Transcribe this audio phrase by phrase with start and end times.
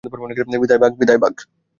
[0.97, 1.19] বিদায়,
[1.19, 1.35] বায।